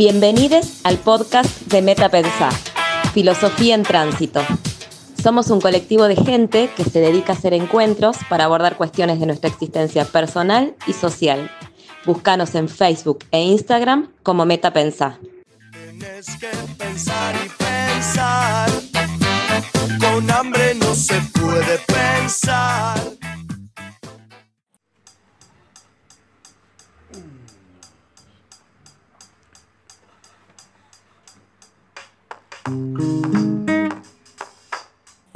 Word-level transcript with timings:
Bienvenidos 0.00 0.80
al 0.84 0.96
podcast 0.96 1.60
de 1.66 1.82
Meta 1.82 2.08
Pensar, 2.08 2.54
Filosofía 3.12 3.74
en 3.74 3.82
Tránsito. 3.82 4.40
Somos 5.22 5.50
un 5.50 5.60
colectivo 5.60 6.08
de 6.08 6.16
gente 6.16 6.70
que 6.74 6.84
se 6.84 7.00
dedica 7.00 7.34
a 7.34 7.36
hacer 7.36 7.52
encuentros 7.52 8.16
para 8.30 8.44
abordar 8.44 8.78
cuestiones 8.78 9.20
de 9.20 9.26
nuestra 9.26 9.50
existencia 9.50 10.06
personal 10.06 10.74
y 10.86 10.94
social. 10.94 11.50
Búscanos 12.06 12.54
en 12.54 12.70
Facebook 12.70 13.26
e 13.30 13.42
Instagram 13.42 14.10
como 14.22 14.46
Meta 14.46 14.72
Pensar. 14.72 15.18
Tienes 15.70 16.28
que 16.38 16.48
pensar 16.78 17.34
y 17.44 17.50
pensar. 17.62 18.70
Con 20.00 20.30
hambre 20.30 20.76
no 20.76 20.94
se 20.94 21.20
puede 21.34 21.76
pensar. 21.76 22.09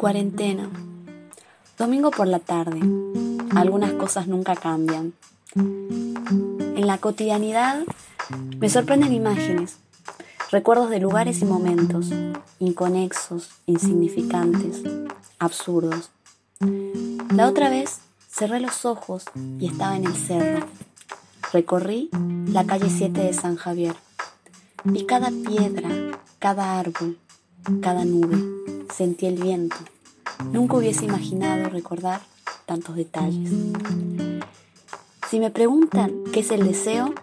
Cuarentena. 0.04 0.68
Domingo 1.78 2.10
por 2.10 2.26
la 2.26 2.38
tarde. 2.38 2.78
Algunas 3.56 3.94
cosas 3.94 4.26
nunca 4.26 4.54
cambian. 4.54 5.14
En 5.56 6.86
la 6.86 6.98
cotidianidad 6.98 7.84
me 8.58 8.68
sorprenden 8.68 9.14
imágenes, 9.14 9.78
recuerdos 10.50 10.90
de 10.90 11.00
lugares 11.00 11.40
y 11.40 11.46
momentos, 11.46 12.10
inconexos, 12.58 13.48
insignificantes, 13.64 14.82
absurdos. 15.38 16.10
La 17.34 17.48
otra 17.48 17.70
vez 17.70 18.00
cerré 18.28 18.60
los 18.60 18.84
ojos 18.84 19.24
y 19.58 19.68
estaba 19.68 19.96
en 19.96 20.04
el 20.04 20.16
cerro. 20.16 20.66
Recorrí 21.50 22.10
la 22.48 22.64
calle 22.66 22.90
7 22.90 23.22
de 23.22 23.32
San 23.32 23.56
Javier 23.56 23.96
y 24.84 25.06
cada 25.06 25.30
piedra, 25.30 25.88
cada 26.40 26.78
árbol, 26.78 27.16
cada 27.80 28.04
nube, 28.04 28.36
sentí 28.92 29.24
el 29.24 29.42
viento. 29.42 29.76
Nunca 30.50 30.76
hubiese 30.76 31.04
imaginado 31.04 31.68
recordar 31.68 32.20
tantos 32.66 32.96
detalles. 32.96 33.50
Si 35.28 35.40
me 35.40 35.50
preguntan 35.50 36.12
qué 36.32 36.40
es 36.40 36.50
el 36.50 36.66
deseo, 36.66 37.14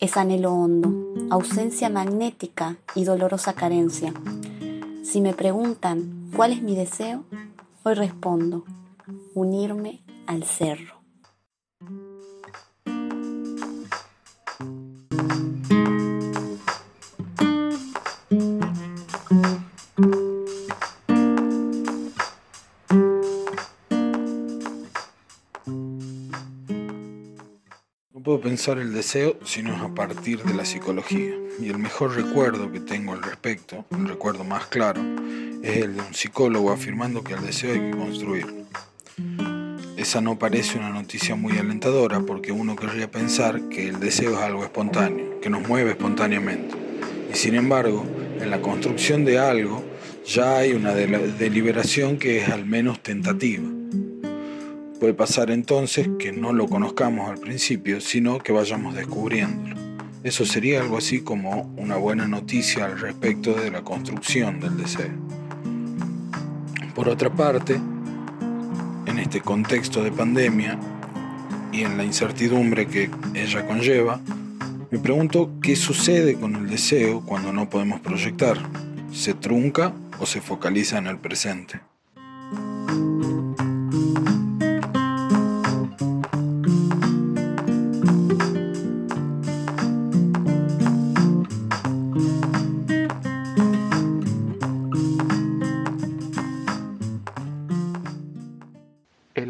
es 0.00 0.16
anhelo 0.16 0.52
hondo, 0.52 0.92
ausencia 1.30 1.88
magnética 1.88 2.76
y 2.94 3.04
dolorosa 3.04 3.54
carencia. 3.54 4.12
Si 5.02 5.20
me 5.20 5.34
preguntan 5.34 6.30
cuál 6.36 6.52
es 6.52 6.62
mi 6.62 6.76
deseo, 6.76 7.24
hoy 7.84 7.94
respondo, 7.94 8.64
unirme 9.34 10.00
al 10.26 10.44
cerro. 10.44 10.97
Pensar 28.58 28.78
el 28.78 28.92
deseo 28.92 29.38
sino 29.44 29.76
a 29.76 29.94
partir 29.94 30.42
de 30.42 30.52
la 30.52 30.64
psicología. 30.64 31.32
Y 31.60 31.68
el 31.68 31.78
mejor 31.78 32.16
recuerdo 32.16 32.72
que 32.72 32.80
tengo 32.80 33.12
al 33.12 33.22
respecto, 33.22 33.84
el 33.92 34.08
recuerdo 34.08 34.42
más 34.42 34.66
claro, 34.66 35.00
es 35.62 35.76
el 35.76 35.94
de 35.94 36.00
un 36.00 36.12
psicólogo 36.12 36.72
afirmando 36.72 37.22
que 37.22 37.34
el 37.34 37.46
deseo 37.46 37.74
hay 37.74 37.88
que 37.88 37.96
construirlo. 37.96 38.64
Esa 39.96 40.20
no 40.20 40.40
parece 40.40 40.76
una 40.76 40.90
noticia 40.90 41.36
muy 41.36 41.56
alentadora 41.56 42.18
porque 42.18 42.50
uno 42.50 42.74
querría 42.74 43.08
pensar 43.08 43.68
que 43.68 43.88
el 43.88 44.00
deseo 44.00 44.32
es 44.32 44.38
algo 44.38 44.64
espontáneo, 44.64 45.40
que 45.40 45.50
nos 45.50 45.68
mueve 45.68 45.92
espontáneamente. 45.92 46.74
Y 47.32 47.36
sin 47.36 47.54
embargo, 47.54 48.04
en 48.40 48.50
la 48.50 48.60
construcción 48.60 49.24
de 49.24 49.38
algo 49.38 49.84
ya 50.26 50.56
hay 50.56 50.72
una 50.72 50.94
deliberación 50.94 52.18
que 52.18 52.38
es 52.38 52.48
al 52.48 52.66
menos 52.66 53.00
tentativa. 53.04 53.77
Puede 55.00 55.14
pasar 55.14 55.52
entonces 55.52 56.08
que 56.18 56.32
no 56.32 56.52
lo 56.52 56.66
conozcamos 56.66 57.30
al 57.30 57.38
principio, 57.38 58.00
sino 58.00 58.38
que 58.38 58.50
vayamos 58.50 58.96
descubriéndolo. 58.96 59.76
Eso 60.24 60.44
sería 60.44 60.80
algo 60.80 60.98
así 60.98 61.20
como 61.20 61.72
una 61.76 61.96
buena 61.96 62.26
noticia 62.26 62.86
al 62.86 62.98
respecto 62.98 63.54
de 63.54 63.70
la 63.70 63.82
construcción 63.82 64.58
del 64.58 64.76
deseo. 64.76 65.12
Por 66.96 67.08
otra 67.08 67.32
parte, 67.32 67.80
en 69.06 69.18
este 69.20 69.40
contexto 69.40 70.02
de 70.02 70.10
pandemia 70.10 70.76
y 71.70 71.82
en 71.82 71.96
la 71.96 72.02
incertidumbre 72.02 72.88
que 72.88 73.08
ella 73.34 73.64
conlleva, 73.68 74.20
me 74.90 74.98
pregunto 74.98 75.52
qué 75.62 75.76
sucede 75.76 76.34
con 76.34 76.56
el 76.56 76.68
deseo 76.68 77.20
cuando 77.24 77.52
no 77.52 77.70
podemos 77.70 78.00
proyectar. 78.00 78.58
¿Se 79.12 79.34
trunca 79.34 79.94
o 80.18 80.26
se 80.26 80.40
focaliza 80.40 80.98
en 80.98 81.06
el 81.06 81.18
presente? 81.18 81.80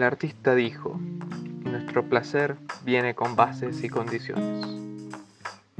Artista 0.08 0.54
dijo, 0.54 0.98
nuestro 1.64 2.08
placer 2.08 2.56
viene 2.82 3.14
con 3.14 3.36
bases 3.36 3.84
y 3.84 3.90
condiciones. 3.90 4.66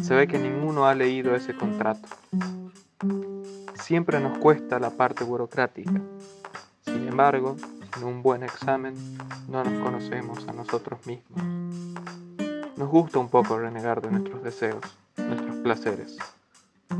Se 0.03 0.15
ve 0.15 0.29
que 0.29 0.39
ninguno 0.39 0.87
ha 0.87 0.95
leído 0.95 1.35
ese 1.35 1.55
contrato. 1.55 2.07
Siempre 3.83 4.21
nos 4.21 4.37
cuesta 4.39 4.79
la 4.79 4.91
parte 4.91 5.25
burocrática. 5.25 6.01
Sin 6.85 7.09
embargo, 7.09 7.57
sin 7.95 8.05
un 8.05 8.23
buen 8.23 8.43
examen, 8.43 8.95
no 9.49 9.65
nos 9.65 9.83
conocemos 9.83 10.47
a 10.47 10.53
nosotros 10.53 11.07
mismos. 11.07 11.43
Nos 12.77 12.89
gusta 12.89 13.19
un 13.19 13.31
poco 13.31 13.59
renegar 13.59 14.03
de 14.03 14.11
nuestros 14.11 14.43
deseos, 14.43 14.85
nuestros 15.17 15.57
placeres. 15.57 16.19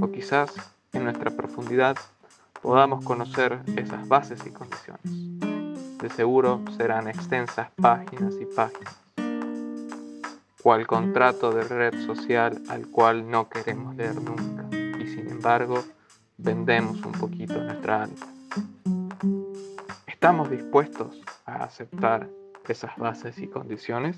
O 0.01 0.11
quizás, 0.11 0.51
en 0.95 1.05
nuestra 1.05 1.31
profundidad, 1.31 1.97
podamos 2.63 3.05
conocer 3.05 3.61
esas 3.77 4.09
bases 4.09 4.41
y 4.47 4.51
condiciones 4.51 5.38
de 6.01 6.11
seguro 6.11 6.63
serán 6.77 7.09
extensas 7.09 7.69
páginas 7.81 8.35
y 8.41 8.47
páginas, 8.47 8.97
cual 10.63 10.87
contrato 10.87 11.51
de 11.51 11.65
red 11.65 12.07
social 12.07 12.63
al 12.69 12.87
cual 12.89 13.29
no 13.31 13.49
queremos 13.49 13.97
leer 13.97 14.17
nunca 14.17 14.67
y 14.73 15.07
sin 15.09 15.29
embargo 15.29 15.85
vendemos 16.37 17.03
un 17.05 17.13
poquito 17.13 17.55
nuestra 17.63 18.05
alma. 18.05 18.27
¿Estamos 20.07 20.51
dispuestos 20.51 21.21
a 21.47 21.65
aceptar 21.65 22.29
esas 22.69 22.97
bases 22.97 23.39
y 23.39 23.47
condiciones? 23.49 24.17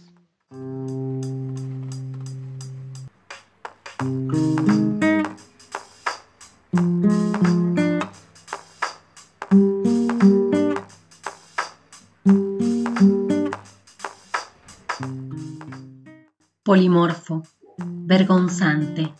Polimorfo, 16.70 17.42
vergonzante, 17.78 19.12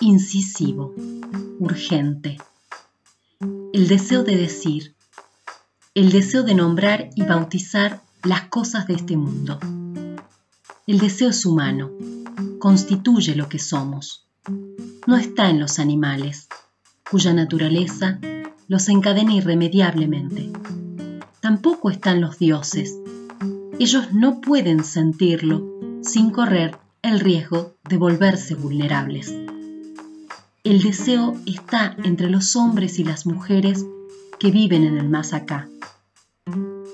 incisivo, 0.00 0.94
urgente. 1.58 2.38
El 3.74 3.86
deseo 3.86 4.24
de 4.24 4.38
decir, 4.38 4.94
el 5.94 6.10
deseo 6.10 6.42
de 6.42 6.54
nombrar 6.54 7.10
y 7.16 7.24
bautizar 7.24 8.00
las 8.22 8.44
cosas 8.48 8.86
de 8.86 8.94
este 8.94 9.18
mundo. 9.18 9.58
El 10.86 11.00
deseo 11.00 11.28
es 11.28 11.44
humano, 11.44 11.90
constituye 12.58 13.34
lo 13.36 13.50
que 13.50 13.58
somos. 13.58 14.26
No 15.06 15.18
está 15.18 15.50
en 15.50 15.60
los 15.60 15.78
animales, 15.78 16.48
cuya 17.10 17.34
naturaleza 17.34 18.20
los 18.68 18.88
encadena 18.88 19.34
irremediablemente. 19.34 20.50
Tampoco 21.42 21.90
están 21.90 22.22
los 22.22 22.38
dioses. 22.38 22.96
Ellos 23.78 24.14
no 24.14 24.40
pueden 24.40 24.82
sentirlo 24.82 25.69
sin 26.02 26.30
correr 26.30 26.76
el 27.02 27.20
riesgo 27.20 27.74
de 27.88 27.96
volverse 27.96 28.54
vulnerables. 28.54 29.34
El 30.62 30.82
deseo 30.82 31.36
está 31.46 31.96
entre 32.04 32.28
los 32.28 32.56
hombres 32.56 32.98
y 32.98 33.04
las 33.04 33.26
mujeres 33.26 33.84
que 34.38 34.50
viven 34.50 34.84
en 34.84 34.98
el 34.98 35.08
más 35.08 35.32
acá. 35.32 35.68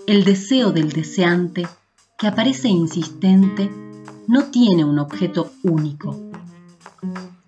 El 0.07 0.25
deseo 0.25 0.73
del 0.73 0.91
deseante, 0.91 1.67
que 2.19 2.29
aparece 2.29 2.69
insistente, 2.69 3.71
no 4.29 4.45
tiene 4.47 4.85
un 4.85 4.99
objeto 4.99 5.53
único. 5.63 6.21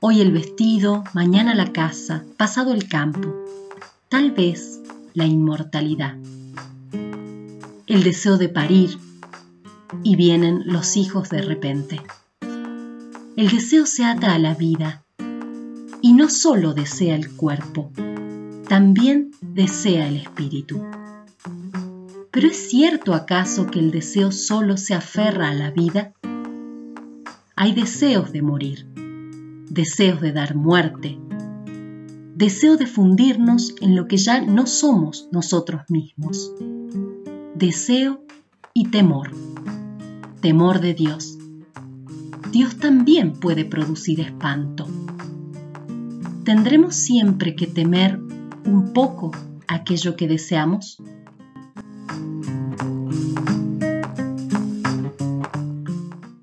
Hoy 0.00 0.20
el 0.20 0.32
vestido, 0.32 1.04
mañana 1.14 1.54
la 1.54 1.72
casa, 1.72 2.24
pasado 2.36 2.72
el 2.72 2.88
campo, 2.88 3.34
tal 4.08 4.32
vez 4.32 4.80
la 5.14 5.24
inmortalidad. 5.24 6.16
El 7.86 8.02
deseo 8.04 8.38
de 8.38 8.48
parir, 8.48 8.98
y 10.02 10.16
vienen 10.16 10.62
los 10.66 10.96
hijos 10.96 11.30
de 11.30 11.42
repente. 11.42 12.00
El 13.36 13.48
deseo 13.48 13.86
se 13.86 14.04
ata 14.04 14.34
a 14.34 14.38
la 14.38 14.54
vida, 14.54 15.04
Y 16.00 16.12
no 16.12 16.28
solo 16.28 16.74
desea 16.74 17.16
el 17.16 17.34
cuerpo, 17.34 17.90
también 18.68 19.32
desea 19.40 20.06
el 20.06 20.16
espíritu. 20.16 20.80
¿Pero 22.30 22.48
es 22.48 22.68
cierto 22.68 23.14
acaso 23.14 23.66
que 23.66 23.80
el 23.80 23.90
deseo 23.90 24.30
solo 24.30 24.76
se 24.76 24.94
aferra 24.94 25.48
a 25.48 25.54
la 25.54 25.70
vida? 25.72 26.12
Hay 27.56 27.74
deseos 27.74 28.30
de 28.30 28.42
morir, 28.42 28.86
deseos 29.68 30.20
de 30.20 30.32
dar 30.32 30.54
muerte, 30.54 31.18
deseo 32.36 32.76
de 32.76 32.86
fundirnos 32.86 33.74
en 33.80 33.96
lo 33.96 34.06
que 34.06 34.16
ya 34.16 34.40
no 34.40 34.66
somos 34.66 35.28
nosotros 35.32 35.82
mismos, 35.88 36.52
deseo 37.56 38.22
y 38.72 38.90
temor, 38.90 39.32
temor 40.40 40.80
de 40.80 40.94
Dios. 40.94 41.38
Dios 42.52 42.76
también 42.76 43.32
puede 43.32 43.64
producir 43.64 44.20
espanto. 44.20 44.86
¿Tendremos 46.44 46.94
siempre 46.94 47.54
que 47.54 47.66
temer 47.66 48.18
un 48.64 48.92
poco 48.94 49.32
aquello 49.66 50.16
que 50.16 50.28
deseamos? 50.28 50.98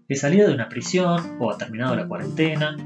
He 0.08 0.16
salido 0.16 0.48
de 0.48 0.54
una 0.54 0.70
prisión 0.70 1.38
o 1.40 1.52
ha 1.52 1.58
terminado 1.58 1.96
la 1.96 2.08
cuarentena 2.08 2.78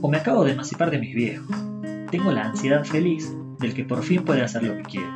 o 0.00 0.08
me 0.08 0.16
acabo 0.16 0.44
de 0.44 0.52
emancipar 0.52 0.90
de 0.90 0.98
mis 0.98 1.14
viejos. 1.14 1.48
Tengo 2.10 2.32
la 2.32 2.46
ansiedad 2.46 2.84
feliz 2.84 3.32
del 3.60 3.74
que 3.74 3.84
por 3.84 4.02
fin 4.02 4.24
puede 4.24 4.42
hacer 4.42 4.64
lo 4.64 4.76
que 4.76 4.82
quiere. 4.82 5.08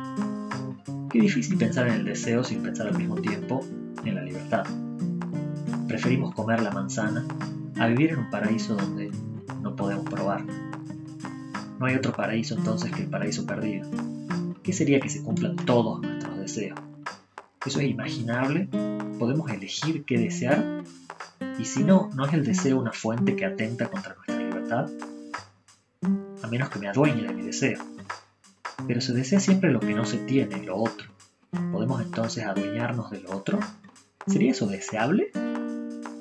Qué 1.09 1.19
difícil 1.19 1.57
pensar 1.57 1.87
en 1.87 1.95
el 1.95 2.05
deseo 2.05 2.43
sin 2.43 2.63
pensar 2.63 2.87
al 2.87 2.97
mismo 2.97 3.15
tiempo 3.15 3.59
en 4.05 4.15
la 4.15 4.23
libertad. 4.23 4.65
Preferimos 5.91 6.33
comer 6.33 6.61
la 6.61 6.71
manzana 6.71 7.25
a 7.77 7.87
vivir 7.87 8.11
en 8.11 8.19
un 8.19 8.29
paraíso 8.29 8.75
donde 8.75 9.11
no 9.61 9.75
podemos 9.75 10.05
probar. 10.09 10.41
No 11.79 11.85
hay 11.85 11.95
otro 11.95 12.13
paraíso 12.13 12.55
entonces 12.55 12.93
que 12.93 13.01
el 13.01 13.09
paraíso 13.09 13.45
perdido. 13.45 13.89
¿Qué 14.63 14.71
sería 14.71 15.01
que 15.01 15.09
se 15.09 15.21
cumplan 15.21 15.57
todos 15.57 15.99
nuestros 15.99 16.39
deseos? 16.39 16.79
¿Eso 17.65 17.81
es 17.81 17.89
imaginable? 17.89 18.69
¿Podemos 19.19 19.51
elegir 19.51 20.05
qué 20.05 20.17
desear? 20.17 20.85
Y 21.59 21.65
si 21.65 21.83
no, 21.83 22.09
¿no 22.15 22.25
es 22.25 22.33
el 22.35 22.45
deseo 22.45 22.79
una 22.79 22.93
fuente 22.93 23.35
que 23.35 23.43
atenta 23.43 23.89
contra 23.89 24.15
nuestra 24.15 24.37
libertad? 24.37 24.89
A 26.41 26.47
menos 26.47 26.69
que 26.69 26.79
me 26.79 26.87
adueñe 26.87 27.23
de 27.23 27.33
mi 27.33 27.41
deseo. 27.41 27.83
Pero 28.87 29.01
se 29.01 29.11
desea 29.11 29.41
siempre 29.41 29.73
lo 29.73 29.81
que 29.81 29.93
no 29.93 30.05
se 30.05 30.19
tiene, 30.19 30.63
lo 30.63 30.77
otro. 30.77 31.11
¿Podemos 31.73 32.01
entonces 32.01 32.45
adueñarnos 32.45 33.11
de 33.11 33.19
lo 33.19 33.35
otro? 33.35 33.59
¿Sería 34.25 34.51
eso 34.51 34.67
deseable? 34.67 35.31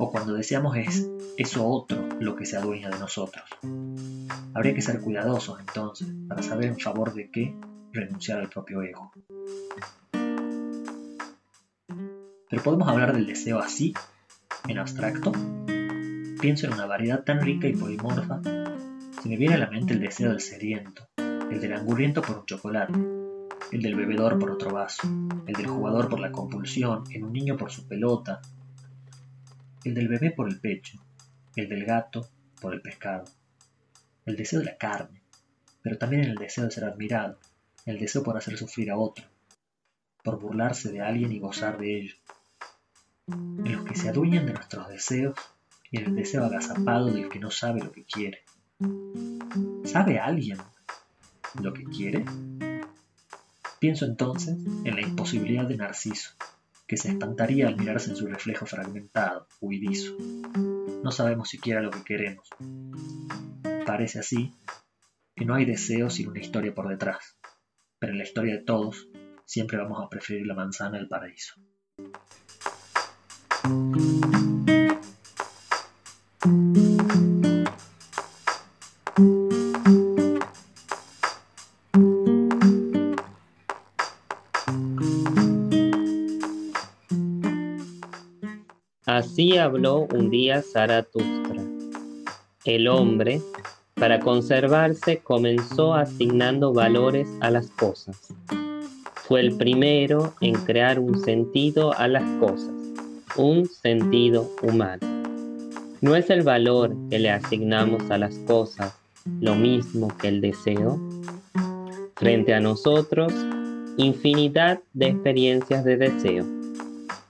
¿O 0.03 0.11
cuando 0.11 0.33
deseamos 0.33 0.79
es 0.79 1.07
eso 1.37 1.67
otro 1.69 2.09
lo 2.21 2.35
que 2.35 2.47
se 2.47 2.57
adueña 2.57 2.89
de 2.89 2.99
nosotros? 2.99 3.45
Habría 4.55 4.75
que 4.75 4.81
ser 4.81 4.99
cuidadosos 4.99 5.61
entonces 5.61 6.09
para 6.27 6.43
saber 6.43 6.71
en 6.71 6.79
favor 6.79 7.13
de 7.13 7.31
qué 7.31 7.55
renunciar 7.93 8.41
al 8.41 8.49
propio 8.49 8.81
ego. 8.81 9.13
Pero 12.49 12.63
podemos 12.65 12.89
hablar 12.89 13.13
del 13.13 13.27
deseo 13.27 13.59
así, 13.59 13.93
en 14.69 14.79
abstracto. 14.79 15.33
Pienso 16.41 16.67
en 16.67 16.73
una 16.73 16.87
variedad 16.87 17.23
tan 17.23 17.43
rica 17.43 17.69
y 17.69 17.77
polimorfa. 17.77 18.41
Se 19.23 19.29
me 19.29 19.37
viene 19.37 19.57
a 19.57 19.59
la 19.59 19.71
mente 19.71 19.93
el 19.93 20.01
deseo 20.01 20.31
del 20.31 20.41
sediento, 20.41 21.09
el 21.19 21.61
del 21.61 21.75
angurriento 21.75 22.23
por 22.23 22.39
un 22.39 22.47
chocolate, 22.47 22.95
el 23.71 23.83
del 23.83 23.97
bebedor 23.97 24.39
por 24.39 24.51
otro 24.51 24.71
vaso, 24.71 25.03
el 25.47 25.55
del 25.55 25.67
jugador 25.67 26.09
por 26.09 26.21
la 26.21 26.33
compulsión, 26.33 27.05
en 27.11 27.25
un 27.25 27.35
niño 27.35 27.59
por 27.59 27.71
su 27.71 27.87
pelota, 27.87 28.41
el 29.85 29.95
del 29.95 30.09
bebé 30.09 30.31
por 30.31 30.49
el 30.49 30.61
pecho, 30.61 30.99
el 31.57 31.69
del 31.69 31.85
gato 31.85 32.29
por 32.61 32.75
el 32.75 32.83
pescado, 32.83 33.25
el 34.27 34.37
deseo 34.37 34.61
de 34.61 34.67
la 34.67 34.77
carne, 34.77 35.23
pero 35.83 35.99
también 35.99 36.23
el 36.23 36.35
deseo 36.35 36.65
de 36.65 36.71
ser 36.71 36.85
admirado, 36.85 37.39
el 37.87 37.99
deseo 37.99 38.23
por 38.23 38.37
hacer 38.37 38.57
sufrir 38.59 38.91
a 38.91 38.99
otro, 38.99 39.25
por 40.23 40.39
burlarse 40.39 40.93
de 40.93 41.01
alguien 41.01 41.33
y 41.33 41.39
gozar 41.39 41.79
de 41.79 42.01
ello, 42.01 42.15
en 43.29 43.73
los 43.73 43.85
que 43.85 43.97
se 43.97 44.09
adueñan 44.09 44.47
de 44.47 44.53
nuestros 44.53 44.89
deseos 44.89 45.37
y 45.91 45.99
en 45.99 46.07
el 46.07 46.15
deseo 46.15 46.45
agazapado 46.45 47.07
del 47.07 47.29
que 47.29 47.41
no 47.41 47.51
sabe 47.51 47.81
lo 47.81 47.93
que 47.93 48.05
quiere. 48.05 48.45
¿Sabe 49.85 50.19
alguien 50.19 50.59
lo 51.61 51.73
que 51.73 51.85
quiere? 51.85 52.25
Pienso 53.79 54.05
entonces 54.05 54.57
en 54.85 54.95
la 54.95 55.01
imposibilidad 55.01 55.67
de 55.67 55.77
Narciso, 55.77 56.33
que 56.91 56.97
se 56.97 57.11
espantaría 57.11 57.69
al 57.69 57.77
mirarse 57.77 58.11
en 58.11 58.17
su 58.17 58.27
reflejo 58.27 58.67
fragmentado, 58.67 59.47
huidizo. 59.61 60.17
No 61.05 61.13
sabemos 61.13 61.49
siquiera 61.49 61.81
lo 61.83 61.93
que 61.93 62.03
queremos. 62.03 62.51
Parece 63.87 64.19
así 64.19 64.53
que 65.37 65.45
no 65.45 65.55
hay 65.55 65.67
deseo 65.67 66.11
sin 66.11 66.31
una 66.31 66.41
historia 66.41 66.75
por 66.75 66.89
detrás, 66.89 67.39
pero 68.01 68.11
en 68.11 68.19
la 68.19 68.25
historia 68.25 68.57
de 68.57 68.65
todos 68.65 69.07
siempre 69.45 69.79
vamos 69.79 70.05
a 70.05 70.09
preferir 70.09 70.49
la 70.49 70.55
manzana 70.55 70.99
al 70.99 71.07
paraíso. 71.07 71.55
Así 89.41 89.57
habló 89.57 90.07
un 90.13 90.29
día 90.29 90.61
Zaratustra. 90.61 91.63
El 92.67 92.87
hombre, 92.89 93.41
para 93.95 94.21
conservarse, 94.21 95.21
comenzó 95.21 95.95
asignando 95.95 96.75
valores 96.75 97.27
a 97.41 97.51
las 97.51 97.71
cosas. 97.71 98.35
Fue 99.15 99.41
el 99.41 99.57
primero 99.57 100.35
en 100.43 100.57
crear 100.57 100.99
un 100.99 101.19
sentido 101.25 101.95
a 101.95 102.07
las 102.07 102.23
cosas, 102.39 102.71
un 103.35 103.65
sentido 103.67 104.47
humano. 104.63 105.07
¿No 106.03 106.17
es 106.17 106.29
el 106.29 106.43
valor 106.43 106.95
que 107.09 107.19
le 107.19 107.31
asignamos 107.31 108.11
a 108.11 108.19
las 108.19 108.35
cosas 108.41 108.95
lo 109.41 109.55
mismo 109.55 110.09
que 110.19 110.29
el 110.29 110.43
deseo? 110.43 111.01
Frente 112.17 112.53
a 112.53 112.61
nosotros, 112.61 113.33
infinidad 113.97 114.81
de 114.93 115.07
experiencias 115.07 115.83
de 115.87 115.97
deseo. 115.97 116.45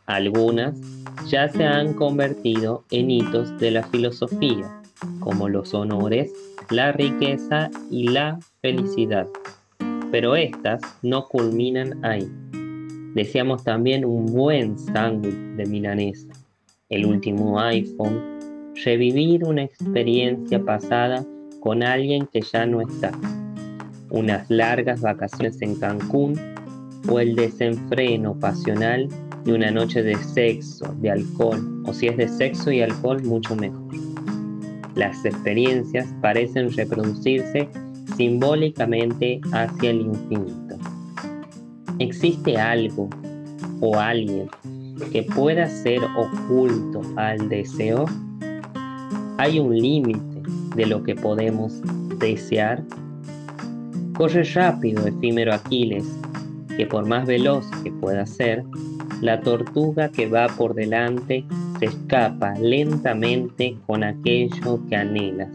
Algunas 0.07 0.75
ya 1.29 1.49
se 1.49 1.65
han 1.65 1.95
convertido 1.95 2.85
en 2.91 3.11
hitos 3.11 3.59
de 3.59 3.71
la 3.71 3.83
filosofía, 3.85 4.81
como 5.21 5.49
los 5.49 5.75
honores, 5.75 6.33
la 6.71 6.93
riqueza 6.93 7.71
y 7.91 8.09
la 8.09 8.39
felicidad. 8.61 9.27
Pero 10.11 10.37
estas 10.37 10.81
no 11.03 11.27
culminan 11.29 12.05
ahí. 12.05 12.29
Deseamos 13.15 13.65
también 13.65 14.05
un 14.05 14.27
buen 14.27 14.79
sándwich 14.79 15.57
de 15.57 15.67
milanesa, 15.67 16.29
el 16.89 17.07
último 17.07 17.61
iPhone, 17.61 18.39
revivir 18.85 19.45
una 19.45 19.65
experiencia 19.65 20.63
pasada 20.65 21.25
con 21.61 21.83
alguien 21.83 22.27
que 22.27 22.41
ya 22.41 22.67
no 22.67 22.81
está, 22.81 23.13
unas 24.11 24.49
largas 24.51 25.01
vacaciones 25.01 25.61
en 25.61 25.75
Cancún 25.77 26.35
o 27.09 27.21
el 27.21 27.35
desenfreno 27.35 28.39
pasional 28.39 29.09
de 29.45 29.53
una 29.55 29.71
noche 29.71 30.03
de 30.03 30.17
sexo, 30.17 30.95
de 31.01 31.11
alcohol, 31.11 31.83
o 31.87 31.93
si 31.93 32.09
es 32.09 32.17
de 32.17 32.29
sexo 32.29 32.71
y 32.71 32.83
alcohol, 32.83 33.23
mucho 33.23 33.57
mejor. 33.57 33.81
Las 34.95 35.25
experiencias 35.25 36.07
parecen 36.21 36.71
reproducirse 36.73 37.69
simbólicamente 38.17 39.41
hacia 39.53 39.91
el 39.91 40.03
infinito. 40.03 40.77
¿Existe 41.99 42.57
algo 42.59 43.09
o 43.81 43.99
alguien 43.99 44.49
que 45.13 45.23
pueda 45.23 45.69
ser 45.69 46.01
oculto 46.17 47.03
al 47.17 47.49
deseo? 47.49 48.05
¿Hay 49.39 49.59
un 49.59 49.75
límite 49.75 50.43
de 50.77 50.87
lo 50.87 51.03
que 51.03 51.15
podemos 51.15 51.81
desear? 52.19 52.85
Corre 54.15 54.43
rápido, 54.45 55.07
efímero 55.07 55.55
Aquiles, 55.55 56.05
que 56.77 56.87
por 56.87 57.07
más 57.07 57.27
veloz 57.27 57.67
que 57.83 57.91
pueda 57.91 58.27
ser, 58.27 58.65
la 59.21 59.41
tortuga 59.41 60.11
que 60.11 60.27
va 60.27 60.47
por 60.49 60.75
delante 60.75 61.45
se 61.79 61.87
escapa 61.87 62.55
lentamente 62.55 63.77
con 63.87 64.03
aquello 64.03 64.81
que 64.89 64.97
anhelas. 64.97 65.51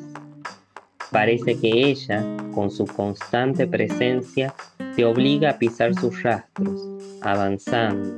Parece 1.12 1.60
que 1.60 1.90
ella, 1.90 2.24
con 2.54 2.70
su 2.70 2.86
constante 2.86 3.68
presencia, 3.68 4.54
te 4.96 5.06
obliga 5.06 5.52
a 5.52 5.58
pisar 5.58 5.94
sus 5.96 6.22
rastros, 6.24 6.82
avanzando 7.22 8.12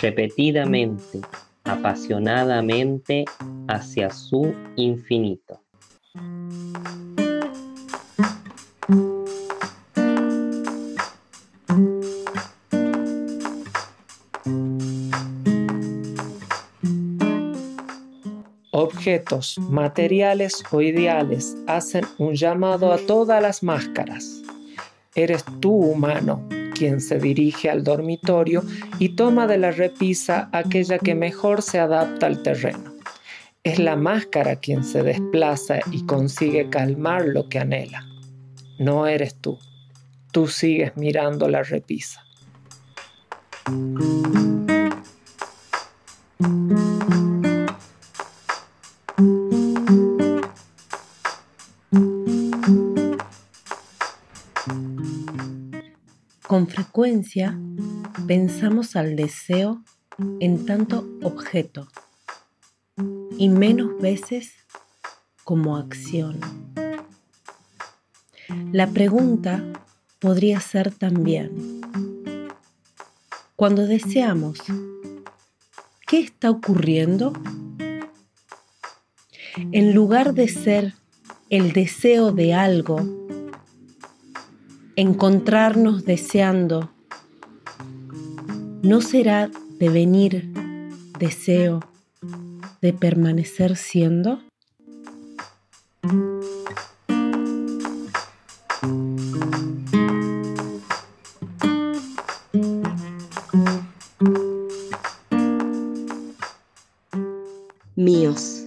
repetidamente, 0.00 1.20
apasionadamente 1.64 3.24
hacia 3.66 4.10
su 4.10 4.54
infinito. 4.76 5.60
Objetos 18.78 19.58
materiales 19.58 20.62
o 20.70 20.80
ideales 20.80 21.56
hacen 21.66 22.04
un 22.18 22.34
llamado 22.34 22.92
a 22.92 22.98
todas 22.98 23.42
las 23.42 23.64
máscaras. 23.64 24.40
Eres 25.16 25.44
tú, 25.58 25.72
humano, 25.72 26.46
quien 26.74 27.00
se 27.00 27.18
dirige 27.18 27.70
al 27.70 27.82
dormitorio 27.82 28.62
y 29.00 29.10
toma 29.10 29.48
de 29.48 29.58
la 29.58 29.72
repisa 29.72 30.48
aquella 30.52 30.98
que 30.98 31.16
mejor 31.16 31.62
se 31.62 31.80
adapta 31.80 32.26
al 32.26 32.42
terreno. 32.44 32.94
Es 33.64 33.80
la 33.80 33.96
máscara 33.96 34.56
quien 34.56 34.84
se 34.84 35.02
desplaza 35.02 35.80
y 35.90 36.06
consigue 36.06 36.70
calmar 36.70 37.26
lo 37.26 37.48
que 37.48 37.58
anhela. 37.58 38.06
No 38.78 39.08
eres 39.08 39.34
tú. 39.34 39.58
Tú 40.30 40.46
sigues 40.46 40.96
mirando 40.96 41.48
la 41.48 41.64
repisa. 41.64 42.24
Pensamos 58.26 58.96
al 58.96 59.14
deseo 59.14 59.84
en 60.40 60.66
tanto 60.66 61.08
objeto 61.22 61.86
y 63.38 63.48
menos 63.48 64.00
veces 64.00 64.54
como 65.44 65.76
acción. 65.76 66.40
La 68.72 68.88
pregunta 68.88 69.62
podría 70.18 70.58
ser 70.58 70.90
también, 70.92 71.80
cuando 73.54 73.86
deseamos, 73.86 74.58
¿qué 76.08 76.18
está 76.18 76.50
ocurriendo? 76.50 77.32
En 79.70 79.94
lugar 79.94 80.34
de 80.34 80.48
ser 80.48 80.94
el 81.48 81.72
deseo 81.72 82.32
de 82.32 82.54
algo, 82.54 83.27
encontrarnos 84.98 86.04
deseando, 86.04 86.90
¿no 88.82 89.00
será 89.00 89.48
devenir 89.78 90.52
deseo 91.20 91.78
de 92.82 92.92
permanecer 92.92 93.76
siendo? 93.76 94.40
Míos. 107.94 108.64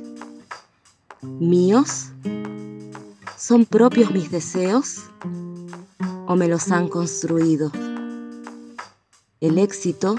¿Míos? 1.42 2.12
¿Son 3.38 3.66
propios 3.66 4.12
mis 4.12 4.32
deseos? 4.32 5.12
¿O 6.32 6.38
me 6.38 6.48
los 6.48 6.72
han 6.72 6.88
construido? 6.88 7.74
El 9.42 9.58
éxito 9.58 10.16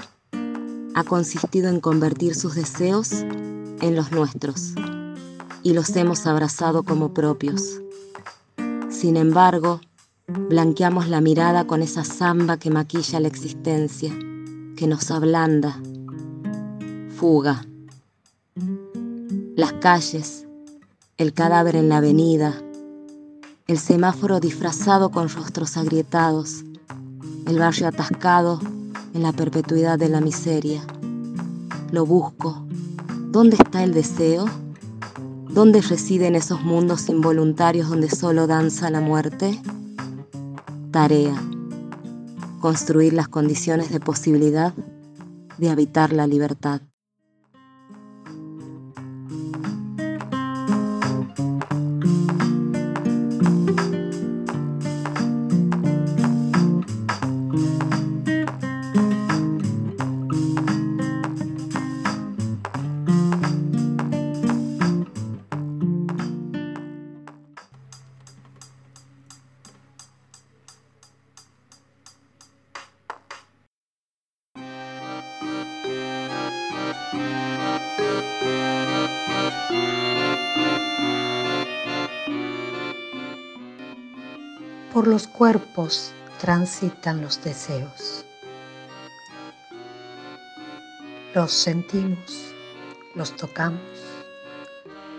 ha 0.93 1.03
consistido 1.03 1.69
en 1.69 1.79
convertir 1.79 2.35
sus 2.35 2.53
deseos 2.53 3.13
en 3.81 3.95
los 3.95 4.11
nuestros 4.11 4.75
y 5.63 5.73
los 5.73 5.95
hemos 5.95 6.27
abrazado 6.27 6.83
como 6.83 7.15
propios. 7.15 7.81
Sin 8.91 9.17
embargo, 9.17 9.81
blanqueamos 10.27 11.07
la 11.07 11.19
mirada 11.19 11.65
con 11.65 11.81
esa 11.81 12.03
zamba 12.03 12.57
que 12.57 12.69
maquilla 12.69 13.19
la 13.19 13.29
existencia, 13.29 14.15
que 14.77 14.85
nos 14.85 15.09
ablanda. 15.09 15.81
Fuga. 17.17 17.65
Las 19.55 19.73
calles, 19.81 20.45
el 21.17 21.33
cadáver 21.33 21.75
en 21.75 21.89
la 21.89 21.97
avenida, 21.97 22.62
el 23.67 23.79
semáforo 23.79 24.39
disfrazado 24.39 25.09
con 25.09 25.29
rostros 25.29 25.77
agrietados, 25.77 26.65
el 27.47 27.59
barrio 27.59 27.87
atascado 27.87 28.59
en 29.13 29.23
la 29.23 29.31
perpetuidad 29.31 29.97
de 29.97 30.09
la 30.09 30.19
miseria. 30.19 30.81
Lo 31.91 32.05
busco. 32.05 32.65
¿Dónde 33.31 33.55
está 33.55 33.83
el 33.83 33.93
deseo? 33.93 34.45
¿Dónde 35.49 35.81
residen 35.81 36.35
esos 36.35 36.61
mundos 36.61 37.07
involuntarios 37.09 37.89
donde 37.89 38.09
solo 38.09 38.47
danza 38.47 38.89
la 38.89 38.99
muerte? 38.99 39.61
Tarea. 40.91 41.35
Construir 42.59 43.13
las 43.13 43.27
condiciones 43.27 43.91
de 43.91 43.99
posibilidad 43.99 44.73
de 45.57 45.69
habitar 45.69 46.11
la 46.11 46.27
libertad. 46.27 46.81
Por 84.93 85.07
los 85.07 85.27
cuerpos 85.27 86.11
transitan 86.39 87.23
los 87.23 87.43
deseos. 87.43 88.23
Los 91.33 91.51
sentimos, 91.51 92.53
los 93.15 93.35
tocamos, 93.35 93.81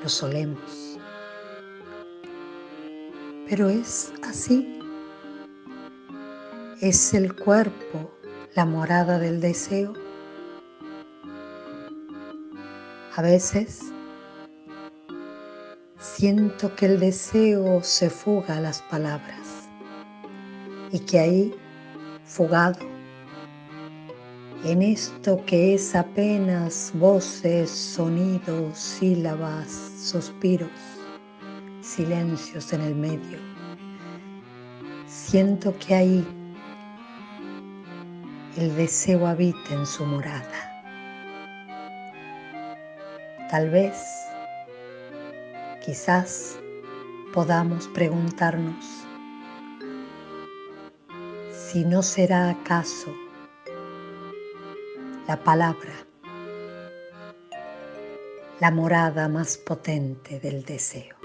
los 0.00 0.22
olemos. 0.22 0.96
Pero 3.48 3.68
es 3.68 4.12
así. 4.22 4.78
Es 6.80 7.12
el 7.12 7.34
cuerpo 7.34 8.16
la 8.54 8.66
morada 8.66 9.18
del 9.18 9.40
deseo. 9.40 9.92
A 13.16 13.22
veces 13.22 13.80
siento 15.98 16.76
que 16.76 16.86
el 16.86 17.00
deseo 17.00 17.82
se 17.82 18.08
fuga 18.08 18.58
a 18.58 18.60
las 18.60 18.80
palabras 18.82 19.53
y 20.94 21.00
que 21.00 21.18
ahí, 21.18 21.54
fugado, 22.24 22.78
en 24.64 24.80
esto 24.80 25.44
que 25.44 25.74
es 25.74 25.92
apenas 25.92 26.92
voces, 26.94 27.68
sonidos, 27.68 28.78
sílabas, 28.78 29.72
suspiros, 29.98 30.70
silencios 31.80 32.72
en 32.72 32.80
el 32.82 32.94
medio, 32.94 33.38
siento 35.08 35.76
que 35.80 35.96
ahí 35.96 36.28
el 38.56 38.76
deseo 38.76 39.26
habita 39.26 39.74
en 39.74 39.84
su 39.84 40.06
morada. 40.06 40.70
Tal 43.50 43.68
vez, 43.68 44.00
quizás 45.84 46.56
podamos 47.32 47.88
preguntarnos 47.88 49.04
si 51.74 51.84
no 51.84 52.04
será 52.04 52.50
acaso 52.50 53.12
la 55.26 55.36
palabra 55.42 55.92
la 58.60 58.70
morada 58.70 59.26
más 59.28 59.58
potente 59.58 60.38
del 60.38 60.64
deseo. 60.64 61.16